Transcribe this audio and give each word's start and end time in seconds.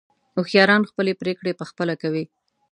هوښیاران 0.35 0.81
خپلې 0.89 1.13
پرېکړې 1.21 1.57
په 1.59 1.65
خپله 1.69 1.93
کوي. 2.01 2.23